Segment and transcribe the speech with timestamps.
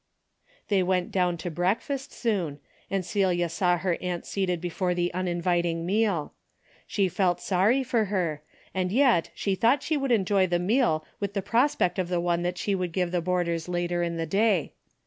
[0.69, 2.57] They went down to breakfast soon,
[2.89, 6.33] and Celia saw her aunt seated before the uninvit ing meal.
[6.87, 8.41] She felt sorry for her,
[8.73, 12.51] and yet she thought she would enjoy the meal with the prospect of the one
[12.55, 14.73] she would give the board ers later in the day.